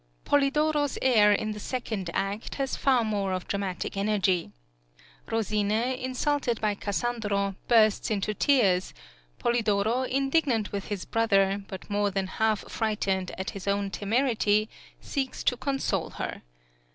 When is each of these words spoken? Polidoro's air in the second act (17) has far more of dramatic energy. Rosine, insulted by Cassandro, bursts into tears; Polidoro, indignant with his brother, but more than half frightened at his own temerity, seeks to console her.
Polidoro's 0.25 0.97
air 1.03 1.31
in 1.31 1.51
the 1.51 1.59
second 1.59 2.09
act 2.15 2.55
(17) 2.55 2.57
has 2.57 2.75
far 2.75 3.03
more 3.03 3.33
of 3.33 3.47
dramatic 3.47 3.95
energy. 3.95 4.51
Rosine, 5.27 5.69
insulted 5.93 6.59
by 6.59 6.73
Cassandro, 6.73 7.55
bursts 7.67 8.09
into 8.09 8.33
tears; 8.33 8.95
Polidoro, 9.37 10.01
indignant 10.01 10.71
with 10.71 10.85
his 10.85 11.05
brother, 11.05 11.63
but 11.67 11.87
more 11.87 12.09
than 12.09 12.25
half 12.25 12.61
frightened 12.67 13.29
at 13.37 13.51
his 13.51 13.67
own 13.67 13.91
temerity, 13.91 14.69
seeks 14.99 15.43
to 15.43 15.55
console 15.55 16.09
her. 16.09 16.41